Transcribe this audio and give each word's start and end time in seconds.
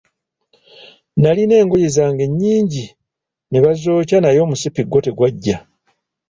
Nalina 1.21 1.53
engoye 1.61 1.87
zange 1.97 2.23
nnyingi 2.29 2.85
ne 3.49 3.59
bazookya 3.63 4.17
naye 4.21 4.39
omusipi 4.45 4.81
gwo 4.85 4.99
tegwaggya. 5.05 5.57